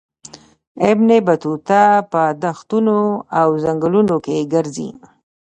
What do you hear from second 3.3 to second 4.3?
او ځنګلونو